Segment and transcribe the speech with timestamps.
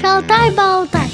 [0.00, 1.10] Шалтай-болтай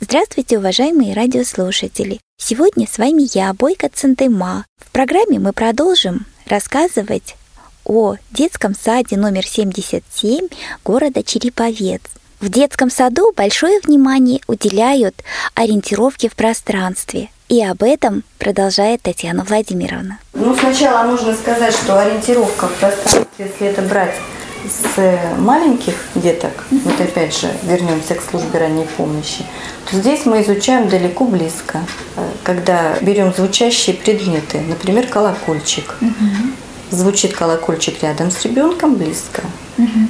[0.00, 2.20] Здравствуйте, уважаемые радиослушатели!
[2.38, 4.64] Сегодня с вами я, Бойко Центыма.
[4.78, 7.36] В программе мы продолжим рассказывать
[7.84, 10.48] о детском саде номер 77
[10.84, 12.00] города Череповец.
[12.40, 15.22] В детском саду большое внимание уделяют
[15.54, 17.28] ориентировке в пространстве.
[17.48, 20.18] И об этом продолжает Татьяна Владимировна.
[20.34, 24.14] Ну, сначала нужно сказать, что ориентировка в пространстве, если это брать
[24.66, 29.44] с маленьких деток, вот опять же вернемся к службе ранней помощи,
[29.90, 31.80] то здесь мы изучаем далеко близко,
[32.42, 35.94] когда берем звучащие предметы, например, колокольчик.
[36.90, 39.42] Звучит колокольчик рядом с ребенком близко.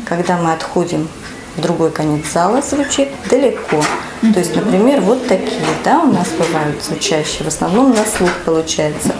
[0.06, 1.08] Когда мы отходим
[1.56, 3.82] в другой конец зала звучит далеко.
[4.20, 9.12] То есть, например, вот такие, да, у нас бывают звучащие, в основном на слух получается.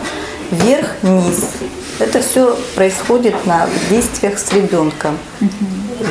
[0.51, 1.43] Вверх-вниз.
[1.99, 5.17] Это все происходит на действиях с ребенком.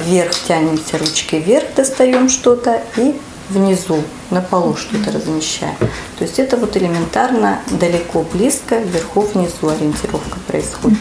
[0.07, 3.15] Вверх тянемся ручкой вверх, достаем что-то и
[3.49, 5.77] внизу, на полу что-то размещаем.
[6.19, 10.99] То есть это вот элементарно далеко, близко, вверху, внизу ориентировка происходит.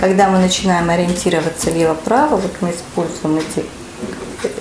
[0.00, 3.64] Когда мы начинаем ориентироваться лево-право, вот мы используем эти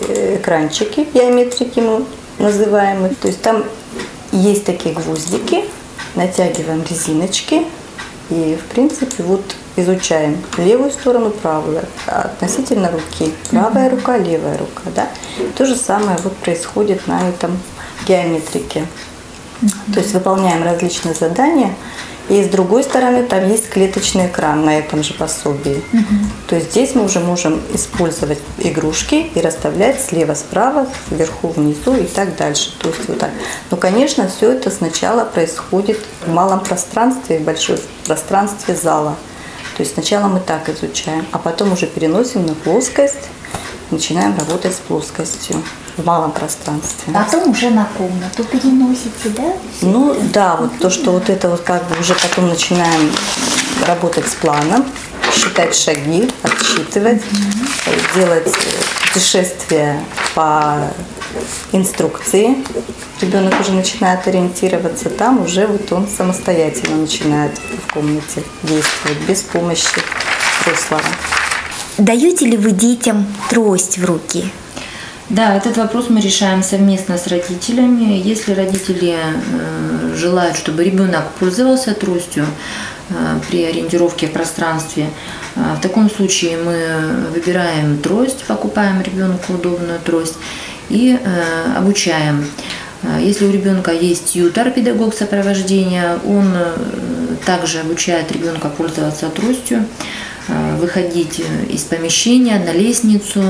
[0.07, 2.05] Э, экранчики геометрики мы
[2.39, 3.17] называем их.
[3.17, 3.63] То есть там
[4.31, 5.65] есть такие гвоздики,
[6.15, 7.63] натягиваем резиночки
[8.29, 13.33] и, в принципе, вот изучаем левую сторону, правую, относительно руки.
[13.49, 15.07] Правая рука, левая рука, да.
[15.57, 17.59] То же самое вот происходит на этом
[18.07, 18.85] геометрике.
[19.93, 21.73] То есть выполняем различные задания–
[22.29, 25.83] и с другой стороны, там есть клеточный экран на этом же пособии.
[25.91, 26.15] Угу.
[26.47, 32.05] То есть здесь мы уже можем использовать игрушки и расставлять слева, справа, вверху, внизу и
[32.05, 32.73] так дальше.
[32.79, 33.31] То есть вот так.
[33.71, 39.17] Но, конечно, все это сначала происходит в малом пространстве, в большом пространстве зала.
[39.75, 43.29] То есть сначала мы так изучаем, а потом уже переносим на плоскость,
[43.89, 45.63] начинаем работать с плоскостью
[45.97, 47.13] в малом пространстве.
[47.13, 49.53] Потом уже на комнату переносите, да?
[49.81, 53.11] Ну да, вот то, что вот это вот как бы уже потом начинаем
[53.87, 54.85] работать с планом,
[55.33, 58.19] считать шаги, отсчитывать, mm-hmm.
[58.19, 58.51] делать
[59.11, 60.03] путешествие
[60.35, 60.89] по
[61.71, 62.57] инструкции.
[63.21, 70.01] Ребенок уже начинает ориентироваться, там уже вот он самостоятельно начинает в комнате действовать без помощи
[70.61, 71.03] взрослого.
[71.97, 74.45] Даете ли вы детям трость в руки?
[75.29, 78.21] Да, этот вопрос мы решаем совместно с родителями.
[78.23, 82.45] Если родители э, желают, чтобы ребенок пользовался тростью
[83.09, 83.13] э,
[83.49, 85.09] при ориентировке в пространстве,
[85.55, 90.35] э, в таком случае мы выбираем трость, покупаем ребенку удобную трость
[90.93, 91.17] и
[91.75, 92.45] обучаем.
[93.19, 96.53] Если у ребенка есть ютер, педагог сопровождения, он
[97.45, 99.85] также обучает ребенка пользоваться тростью.
[100.47, 103.41] Э, выходить из помещения на лестницу,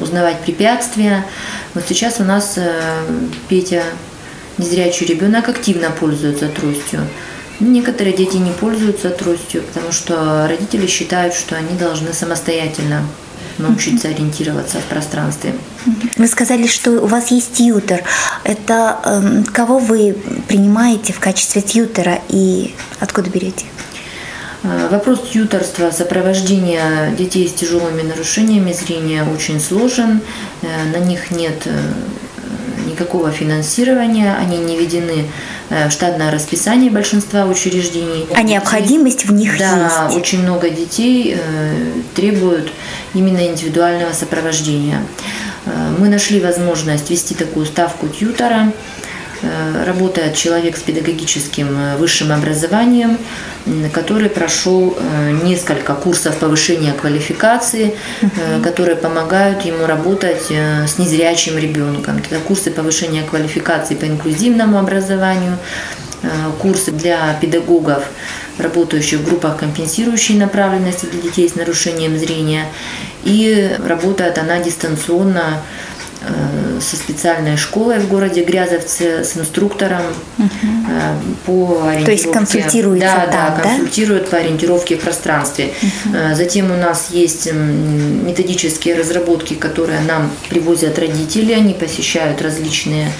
[0.00, 1.24] узнавать препятствия.
[1.74, 2.70] Вот сейчас у нас э,
[3.48, 3.82] Петя,
[4.58, 7.00] незрячий ребенок, активно пользуется тростью.
[7.58, 13.02] Некоторые дети не пользуются тростью, потому что родители считают, что они должны самостоятельно
[13.58, 15.52] научиться ориентироваться в пространстве.
[16.16, 18.02] Вы сказали, что у вас есть тьютер.
[18.44, 20.16] Это э, кого вы
[20.48, 23.66] принимаете в качестве тьютера и откуда берете?
[24.64, 30.20] Э, вопрос тьюторства, сопровождения детей с тяжелыми нарушениями зрения очень сложен.
[30.62, 31.70] Э, на них нет э,
[32.88, 35.26] никакого финансирования, они не введены
[35.70, 38.26] в штатное расписание большинства учреждений.
[38.34, 39.96] А необходимость в них да, есть?
[39.96, 41.38] Да, очень много детей
[42.14, 42.70] требуют
[43.14, 45.00] именно индивидуального сопровождения.
[45.98, 48.72] Мы нашли возможность вести такую ставку тьютора.
[49.42, 53.18] Э, работает человек с педагогическим э, высшим образованием,
[53.92, 57.94] который прошел э, несколько курсов повышения квалификации,
[58.62, 62.18] которые помогают ему работать с незрячим ребенком.
[62.18, 65.58] Это курсы повышения квалификации по инклюзивному образованию,
[66.60, 68.04] курсы для педагогов,
[68.58, 72.66] работающих в группах компенсирующей направленности для детей с нарушением зрения.
[73.24, 75.62] И работает она дистанционно
[76.80, 80.02] со специальной школой в городе Грязовце, с инструктором
[80.38, 80.48] угу.
[81.46, 82.04] по ориентировке.
[82.04, 83.62] То есть консультируется да, там, да?
[83.62, 85.72] консультирует по ориентировке в пространстве.
[85.82, 86.34] Угу.
[86.34, 91.52] Затем у нас есть методические разработки, которые нам привозят родители.
[91.52, 93.12] Они посещают различные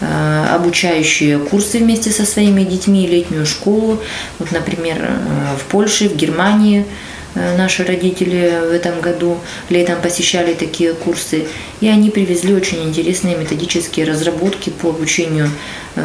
[0.00, 4.00] обучающие курсы вместе со своими детьми, летнюю школу.
[4.38, 5.10] Вот, например,
[5.58, 9.38] в Польше, в Германии– Э, наши родители в этом году
[9.68, 11.46] летом посещали такие курсы,
[11.80, 15.50] и они привезли очень интересные методические разработки по обучению
[15.94, 16.02] э,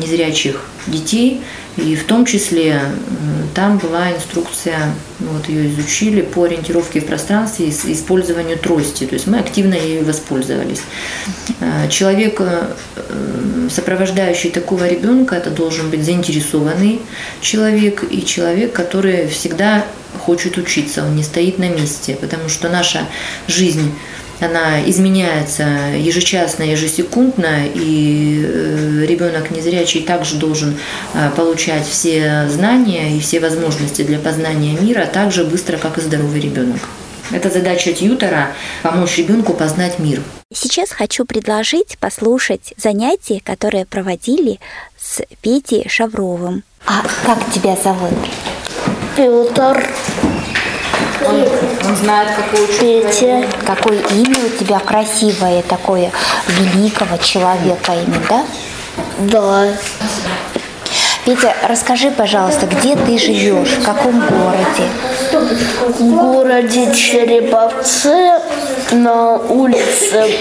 [0.00, 1.40] незрячих детей,
[1.76, 2.80] и в том числе э,
[3.54, 9.04] там была инструкция вот ее изучили по ориентировке в пространстве и использованию трости.
[9.04, 10.82] То есть мы активно ею воспользовались.
[11.60, 12.74] Э, человек, э,
[13.70, 17.00] сопровождающий такого ребенка, это должен быть заинтересованный
[17.40, 19.84] человек и человек, который всегда
[20.18, 23.06] хочет учиться, он не стоит на месте, потому что наша
[23.48, 23.92] жизнь
[24.42, 25.64] она изменяется
[25.96, 30.76] ежечасно, ежесекундно, и э, ребенок незрячий также должен
[31.14, 36.00] э, получать все знания и все возможности для познания мира так же быстро, как и
[36.00, 36.80] здоровый ребенок.
[37.30, 38.52] Это задача тьютера–
[38.82, 40.20] помочь ребенку познать мир.
[40.52, 44.60] Сейчас хочу предложить послушать занятия, которые проводили
[44.98, 46.62] с Петей Шавровым.
[46.84, 48.12] А как тебя зовут?
[49.16, 49.88] Петр.
[51.32, 53.44] Он, он знает, какой Петя.
[53.66, 56.10] Какое имя у тебя красивое, такое
[56.48, 58.44] великого человека имя, да?
[59.18, 59.68] Да.
[61.24, 64.88] Петя, расскажи, пожалуйста, где ты живешь, в каком городе?
[65.98, 68.40] В городе Череповце
[68.90, 70.34] на улице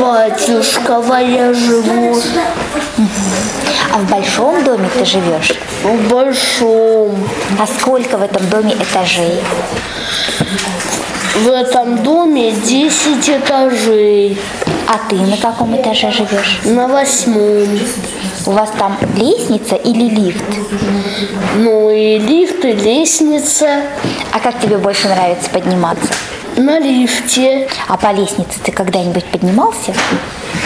[0.00, 2.16] Батюшкова я живу.
[3.96, 5.54] А в большом доме ты живешь?
[5.82, 7.16] В большом.
[7.58, 9.40] А сколько в этом доме этажей?
[11.36, 14.38] В этом доме 10 этажей.
[14.86, 16.60] А ты на каком этаже живешь?
[16.64, 17.66] На восьмом.
[18.44, 20.44] У вас там лестница или лифт?
[21.56, 23.80] Ну и лифт, и лестница.
[24.30, 26.08] А как тебе больше нравится подниматься?
[26.58, 27.66] На лифте.
[27.88, 29.94] А по лестнице ты когда-нибудь поднимался?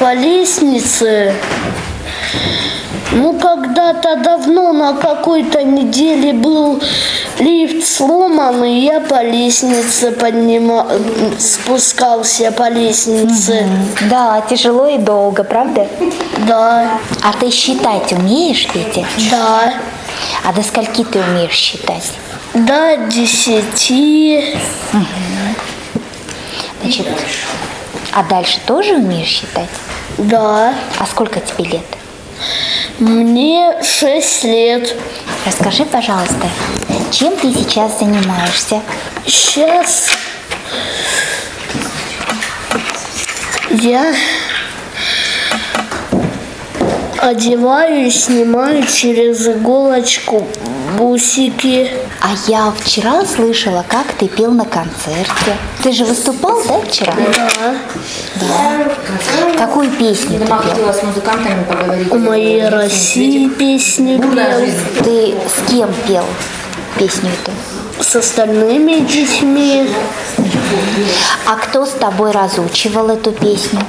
[0.00, 1.32] По лестнице
[3.12, 6.80] ну, когда-то давно на какой-то неделе был
[7.38, 10.86] лифт сломан, и я по лестнице поднимал,
[11.38, 13.64] спускался по лестнице.
[13.64, 14.08] Угу.
[14.10, 15.88] Да, тяжело и долго, правда?
[16.46, 17.00] Да.
[17.22, 19.04] А ты считать умеешь, Петя?
[19.30, 19.74] Да.
[20.44, 22.12] А до скольки ты умеешь считать?
[22.54, 24.54] До десяти.
[24.92, 26.02] Угу.
[26.82, 27.06] Значит,
[28.12, 29.68] а дальше тоже умеешь считать?
[30.18, 30.74] Да.
[30.98, 31.86] А сколько тебе лет?
[32.98, 34.94] Мне шесть лет.
[35.46, 36.48] Расскажи, пожалуйста,
[37.10, 38.82] чем ты сейчас занимаешься?
[39.26, 40.10] Сейчас
[43.70, 44.14] я
[47.18, 50.46] одеваю и снимаю через иголочку
[50.98, 51.90] бусики.
[52.22, 55.56] А я вчера слышала, как ты пел на концерте.
[55.82, 57.14] Ты же выступал, да, вчера?
[57.16, 57.74] Да.
[58.36, 59.56] Да.
[59.56, 60.56] Какую песню ты пел?
[60.56, 62.12] хотела с музыкантами поговорить.
[62.12, 65.02] У моей России песню пел.
[65.02, 66.24] Ты с кем пел
[66.98, 67.52] песню эту?
[68.02, 69.88] С остальными детьми.
[71.46, 73.80] А кто с тобой разучивал эту песню?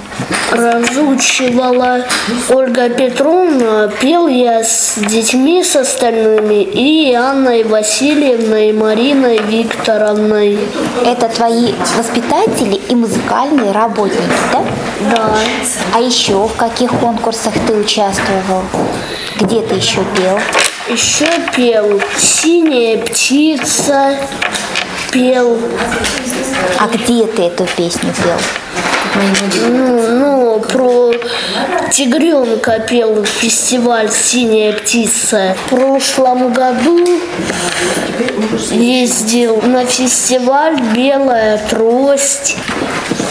[0.52, 2.06] Разучивала
[2.50, 10.60] Ольга Петровна, пел я с детьми с остальными и Анной Васильевной, и Мариной Викторовной.
[11.06, 14.22] Это твои воспитатели и музыкальные работники,
[14.52, 14.64] да?
[15.12, 15.36] Да.
[15.94, 18.64] А еще в каких конкурсах ты участвовал?
[19.40, 20.40] Где ты еще пел?
[20.90, 24.18] Еще пел «Синяя птица»,
[25.12, 25.58] пел.
[26.80, 28.38] А где ты эту песню пел?
[29.68, 31.14] Ну, ну, про
[31.92, 35.56] тигренка пел фестиваль «Синяя птица».
[35.66, 37.06] В прошлом году
[38.72, 42.56] ездил на фестиваль «Белая трость».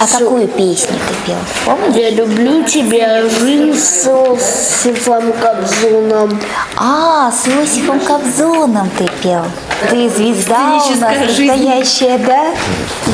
[0.01, 1.37] А какую песню ты пел?
[1.67, 1.95] Помнишь?
[1.95, 6.41] Я люблю тебя, жизнь с Иосифом Кобзоном.
[6.75, 9.45] А, с Иосифом Кобзоном ты пел.
[9.91, 12.55] Ты звезда у нас настоящая, да?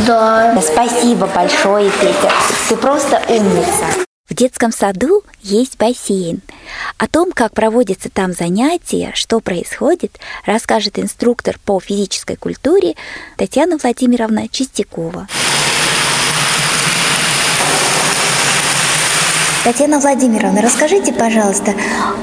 [0.06, 0.62] Да.
[0.62, 2.30] Спасибо большое, Петя.
[2.68, 4.06] Ты просто умница.
[4.30, 6.40] В детском саду есть бассейн.
[6.98, 12.94] О том, как проводятся там занятия, что происходит, расскажет инструктор по физической культуре
[13.36, 15.26] Татьяна Владимировна Чистякова.
[19.66, 21.74] Татьяна Владимировна, расскажите, пожалуйста,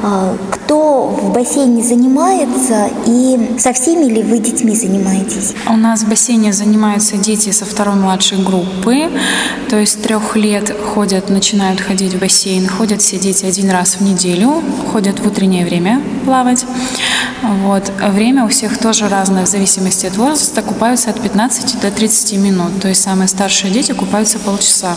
[0.01, 5.53] а, кто в бассейне занимается и со всеми ли вы детьми занимаетесь?
[5.67, 9.11] У нас в бассейне занимаются дети со второй младшей группы,
[9.69, 12.65] то есть трех лет ходят, начинают ходить в бассейн.
[12.65, 16.65] Ходят все дети один раз в неделю, ходят в утреннее время плавать.
[17.41, 17.91] Вот.
[17.99, 20.61] Время у всех тоже разное в зависимости от возраста.
[20.61, 24.95] Купаются от 15 до 30 минут, то есть самые старшие дети купаются полчаса.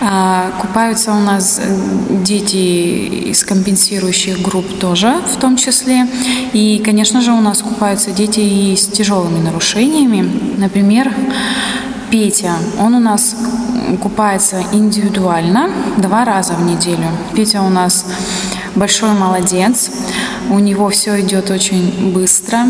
[0.00, 1.76] А, купаются у нас э,
[2.24, 6.06] дети из компенсирующих групп тоже в том числе.
[6.52, 10.56] И, конечно же, у нас купаются дети и с тяжелыми нарушениями.
[10.58, 11.14] Например,
[12.10, 13.36] Петя, он у нас
[14.02, 17.08] купается индивидуально два раза в неделю.
[17.34, 18.04] Петя у нас
[18.74, 19.90] большой молодец.
[20.50, 22.66] У него все идет очень быстро,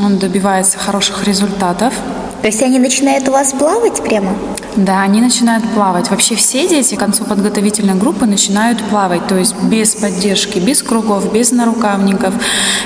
[0.00, 1.94] он добивается хороших результатов.
[2.40, 4.32] То есть они начинают у вас плавать прямо?
[4.76, 6.08] Да, они начинают плавать.
[6.08, 11.32] Вообще все дети к концу подготовительной группы начинают плавать, то есть без поддержки, без кругов,
[11.32, 12.32] без нарукавников,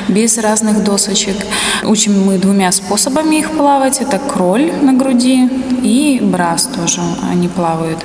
[0.09, 1.37] без разных досочек.
[1.85, 4.01] Учим мы двумя способами их плавать.
[4.01, 5.51] Это кроль на груди
[5.83, 7.99] и брас тоже они плавают.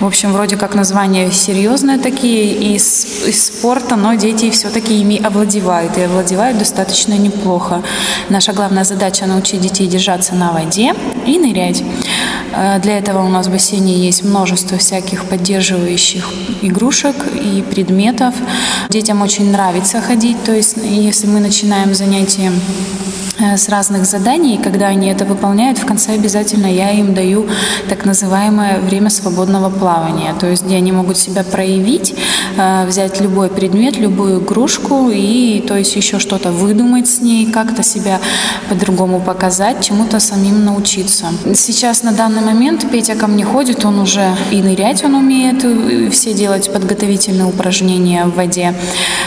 [0.00, 5.96] В общем, вроде как названия серьезные такие из, из спорта, но дети все-таки ими овладевают
[5.96, 7.82] и овладевают достаточно неплохо.
[8.28, 10.94] Наша главная задача научить детей держаться на воде
[11.26, 11.82] и нырять.
[12.54, 16.28] Э, для этого у нас в бассейне есть множество всяких поддерживающих
[16.62, 18.34] игрушек и предметов.
[18.88, 22.52] Детям очень нравится ходить, то есть если мы начинаем занятие
[23.56, 27.46] с разных заданий, и когда они это выполняют, в конце обязательно я им даю
[27.88, 32.14] так называемое время свободного плавания, то есть где они могут себя проявить,
[32.56, 37.82] э, взять любой предмет, любую игрушку и то есть еще что-то выдумать с ней, как-то
[37.82, 38.20] себя
[38.68, 41.26] по-другому показать, чему-то самим научиться.
[41.54, 46.08] Сейчас на данный момент Петя ко мне ходит, он уже и нырять он умеет, и
[46.10, 48.74] все делать подготовительные упражнения в воде.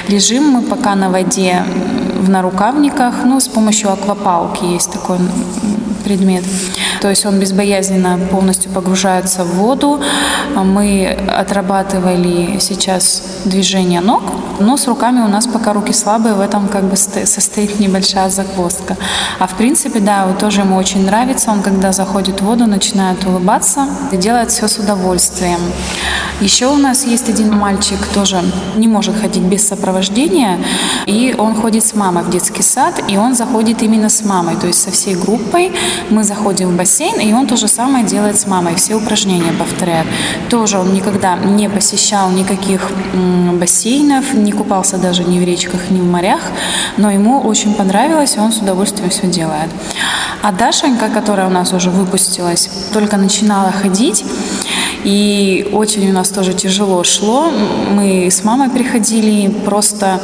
[0.07, 1.63] Лежим мы пока на воде
[2.17, 5.17] в нарукавниках, ну, с помощью аквапалки есть такой
[6.03, 6.43] предмет.
[7.01, 9.99] То есть он безбоязненно полностью погружается в воду.
[10.55, 14.23] Мы отрабатывали сейчас движение ног,
[14.59, 18.97] но с руками у нас пока руки слабые, в этом как бы состоит небольшая загвоздка.
[19.39, 23.25] А в принципе, да, вот тоже ему очень нравится, он когда заходит в воду, начинает
[23.25, 25.59] улыбаться и делает все с удовольствием.
[26.41, 28.41] Еще у нас есть один мальчик, тоже
[28.75, 30.59] не может ходить без сопровождения,
[31.05, 34.67] и он ходит с мамой в детский сад, и он заходит именно с мамой, то
[34.67, 35.71] есть со всей группой
[36.09, 36.86] мы заходим в бассейн,
[37.21, 40.07] и он то же самое делает с мамой, все упражнения повторяет.
[40.49, 42.91] Тоже он никогда не посещал никаких
[43.53, 46.41] бассейнов, не купался даже ни в речках, ни в морях,
[46.97, 49.69] но ему очень понравилось, и он с удовольствием все делает.
[50.41, 54.23] А Дашенька, которая у нас уже выпустилась, только начинала ходить,
[55.03, 57.51] и очень у нас тоже тяжело шло.
[57.91, 60.19] Мы с мамой приходили, просто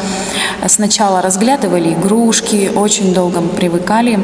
[0.68, 4.20] сначала разглядывали игрушки, очень долго привыкали.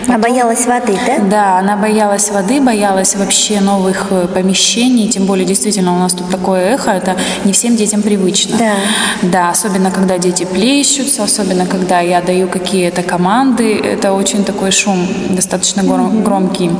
[0.00, 1.18] Потом, она боялась воды, да?
[1.18, 6.30] Да, она боялась воды, боялась вообще новых э, помещений, тем более действительно у нас тут
[6.30, 8.56] такое эхо, это не всем детям привычно.
[8.58, 8.74] Да.
[9.22, 15.06] Да, особенно когда дети плещутся, особенно когда я даю какие-то команды, это очень такой шум
[15.30, 16.70] достаточно громкий.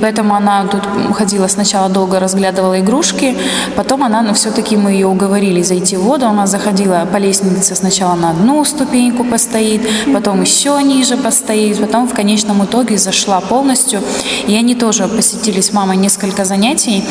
[0.00, 0.82] Поэтому она тут
[1.14, 3.36] ходила сначала долго разглядывала игрушки,
[3.76, 6.26] потом она, ну, все-таки мы ее уговорили зайти в воду.
[6.26, 12.14] Она заходила по лестнице сначала на одну ступеньку постоит, потом еще ниже постоит, потом в
[12.14, 14.00] конечном итоге зашла полностью.
[14.46, 17.04] И они тоже посетили с мамой несколько занятий,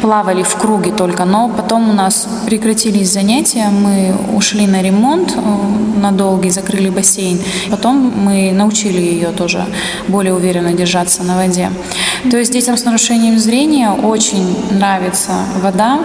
[0.00, 6.00] плавали в круге только, но потом у нас прекратились занятия, мы ушли на ремонт э,
[6.00, 7.38] на долгий, закрыли бассейн.
[7.70, 9.64] Потом мы научили ее тоже
[10.08, 11.70] более уверенно держаться на воде.
[12.30, 15.98] То есть детям с нарушением зрения очень нравится вода,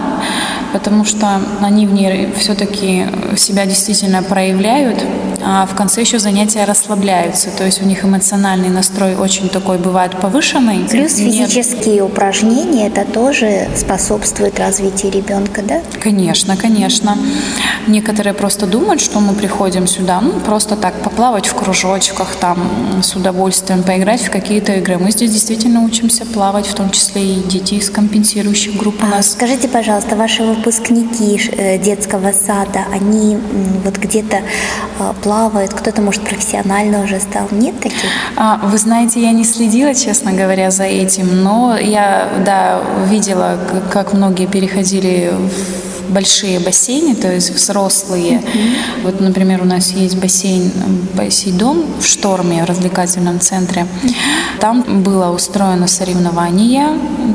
[0.72, 3.06] потому что они в ней все-таки
[3.36, 5.04] себя действительно проявляют,
[5.46, 10.88] в конце еще занятия расслабляются, то есть у них эмоциональный настрой очень такой бывает повышенный.
[10.90, 12.04] Плюс физические Нет.
[12.04, 15.82] упражнения, это тоже способствует развитию ребенка, да?
[16.00, 17.16] Конечно, конечно.
[17.86, 23.14] Некоторые просто думают, что мы приходим сюда, ну, просто так поплавать в кружочках, там, с
[23.14, 24.98] удовольствием поиграть в какие-то игры.
[24.98, 29.10] Мы здесь действительно учимся плавать, в том числе и дети из компенсирующих групп у а
[29.10, 29.30] нас.
[29.30, 33.38] Скажите, пожалуйста, ваши выпускники э, детского сада, они
[33.84, 34.38] вот где-то
[34.98, 37.48] э, плавают, кто-то, может, профессионально уже стал?
[37.50, 38.08] Нет таких?
[38.36, 43.58] А, вы знаете, я не следила, честно говоря, за этим, но я, да, видела,
[43.92, 48.38] как многие переходили в большие бассейны, то есть взрослые.
[48.38, 49.02] Mm-hmm.
[49.02, 50.70] Вот, например, у нас есть бассейн
[51.14, 53.86] Байсейдом в Шторме, в развлекательном центре.
[54.60, 56.88] Там было устроено соревнование,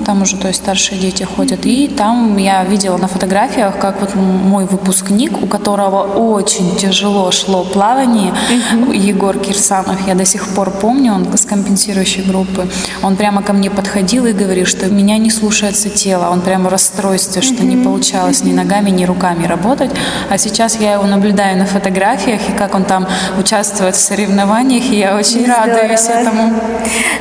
[0.05, 4.15] там уже, то есть старшие дети ходят, и там я видела на фотографиях, как вот
[4.15, 8.95] мой выпускник, у которого очень тяжело шло плавание, mm-hmm.
[8.95, 12.67] Егор Кирсанов, я до сих пор помню, он с компенсирующей группы,
[13.03, 16.71] он прямо ко мне подходил и говорил, что меня не слушается тело, он прямо в
[16.71, 17.65] расстройстве, что mm-hmm.
[17.65, 19.91] не получалось ни ногами, ни руками работать.
[20.29, 24.99] А сейчас я его наблюдаю на фотографиях, и как он там участвует в соревнованиях, и
[24.99, 25.65] я очень Здорово.
[25.67, 26.53] радуюсь этому.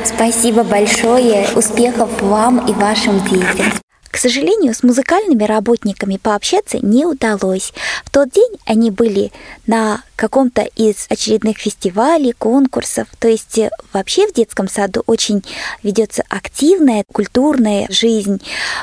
[0.03, 1.47] Спасибо большое.
[1.55, 3.73] Успехов вам и вашим детям.
[4.11, 7.71] К сожалению, с музыкальными работниками пообщаться не удалось.
[8.03, 9.31] В тот день они были
[9.67, 13.07] на каком-то из очередных фестивалей, конкурсов.
[13.19, 15.43] То есть э, вообще в детском саду очень
[15.81, 18.41] ведется активная культурная жизнь,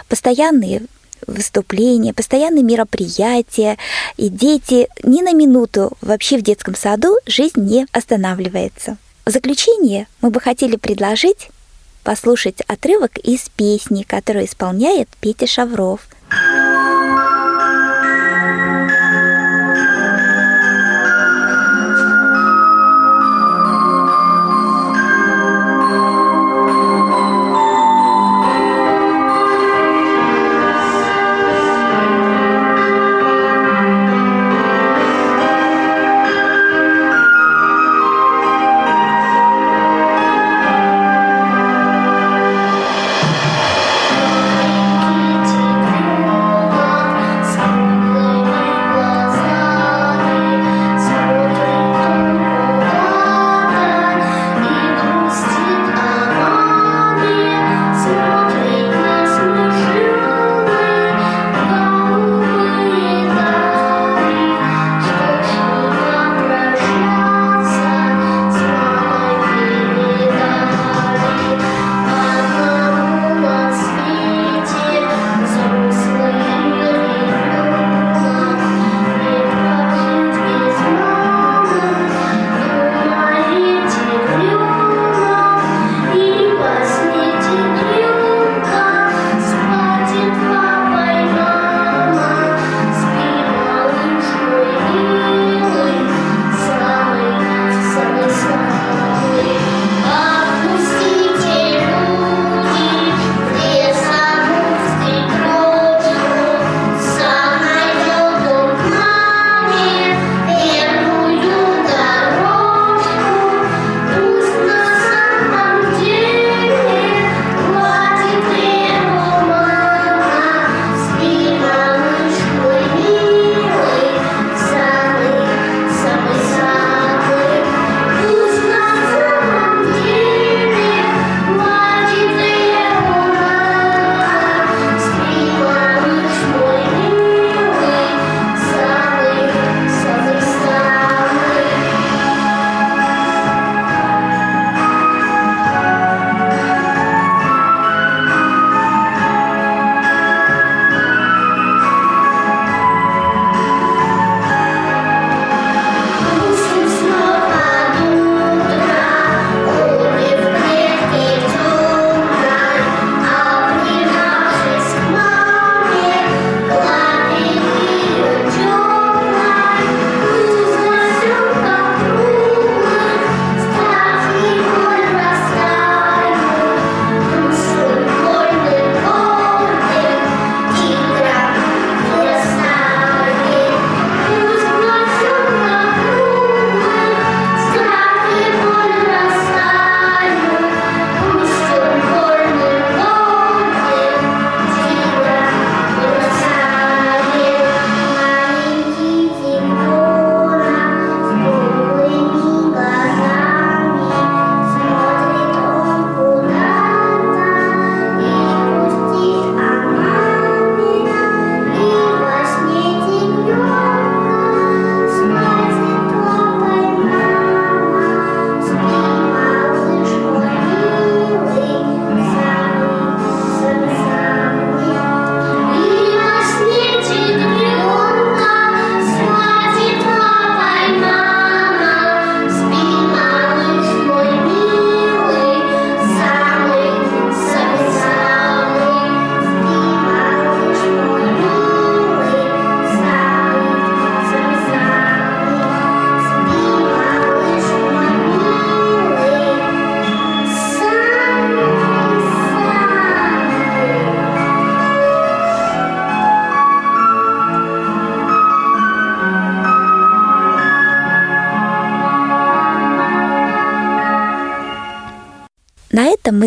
[0.08, 0.82] постоянные
[1.26, 3.76] выступления, постоянные мероприятия,
[4.16, 8.96] и дети ни на минуту вообще в детском саду жизнь не останавливается.
[9.25, 11.50] В заключение мы бы хотели предложить
[12.04, 16.00] послушать отрывок из песни, которую исполняет Петя Шавров–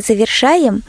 [0.02, 0.84] завершаем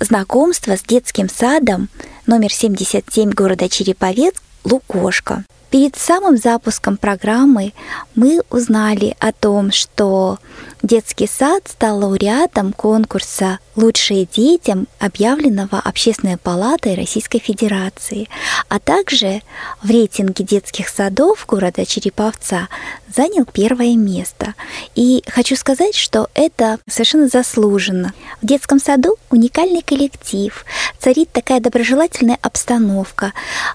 [0.00, 1.88] знакомство с детским садом
[2.26, 4.34] номер 77 города Череповец
[4.64, 5.44] «Лукошка».
[5.70, 7.72] Перед самым запуском программы
[8.14, 10.38] мы узнали о том, что
[10.82, 18.28] детский сад стал лауреатом конкурса «Лучшие детям», объявленного Общественной палатой Российской Федерации,
[18.68, 19.42] а также
[19.82, 22.68] в рейтинге детских садов города Череповца
[23.14, 24.54] занял первое место.
[24.94, 28.12] И хочу сказать, что это совершенно заслуженно.
[28.40, 30.64] В детском саду уникальный коллектив,
[30.98, 33.32] царит такая доброжелательная обстановка,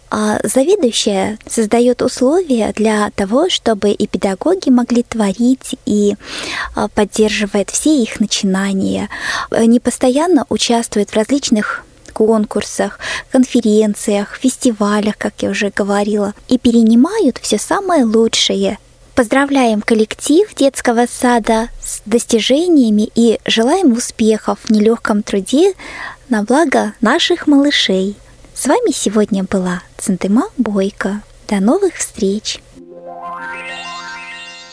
[0.10, 6.16] а заведующая создает условия для того, чтобы и педагоги могли творить, и
[6.76, 9.08] а, поддерживает все их начинания.
[9.52, 17.60] Они постоянно участвуют в различных конкурсах, конференциях, фестивалях, как я уже говорила, и перенимают все
[17.60, 18.80] самое лучшее
[19.14, 25.74] Поздравляем коллектив детского сада с достижениями и желаем успехов в нелегком труде
[26.30, 28.16] на благо наших малышей.
[28.54, 31.22] С вами сегодня была Центыма Бойко.
[31.48, 32.60] До новых встреч!